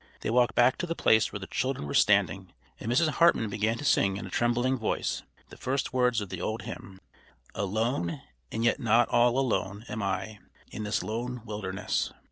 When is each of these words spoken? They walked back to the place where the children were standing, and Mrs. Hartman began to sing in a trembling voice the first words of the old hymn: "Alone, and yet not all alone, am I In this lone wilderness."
They 0.21 0.31
walked 0.31 0.55
back 0.55 0.77
to 0.79 0.87
the 0.87 0.95
place 0.95 1.31
where 1.31 1.39
the 1.39 1.45
children 1.45 1.85
were 1.85 1.93
standing, 1.93 2.53
and 2.79 2.91
Mrs. 2.91 3.07
Hartman 3.09 3.51
began 3.51 3.77
to 3.77 3.85
sing 3.85 4.17
in 4.17 4.25
a 4.25 4.31
trembling 4.31 4.75
voice 4.79 5.21
the 5.49 5.57
first 5.57 5.93
words 5.93 6.21
of 6.21 6.29
the 6.29 6.41
old 6.41 6.63
hymn: 6.63 6.99
"Alone, 7.53 8.19
and 8.51 8.63
yet 8.63 8.79
not 8.79 9.09
all 9.09 9.37
alone, 9.37 9.85
am 9.87 10.01
I 10.01 10.39
In 10.71 10.85
this 10.85 11.03
lone 11.03 11.43
wilderness." 11.45 12.11